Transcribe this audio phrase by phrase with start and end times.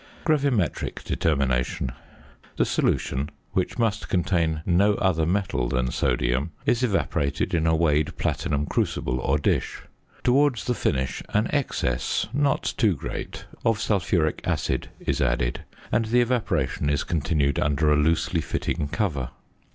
[0.25, 1.91] GRAVIMETRIC DETERMINATION.
[2.57, 8.17] The solution, which must contain no other metal than sodium, is evaporated in a weighed
[8.17, 9.83] platinum crucible or dish.
[10.23, 16.21] Towards the finish an excess, not too great, of sulphuric acid is added, and the
[16.21, 19.29] evaporation is continued under a loosely fitting cover.